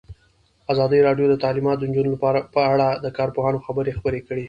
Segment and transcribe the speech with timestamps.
[0.71, 4.39] ازادي راډیو د تعلیمات د نجونو لپاره په اړه د کارپوهانو خبرې خپرې کړي.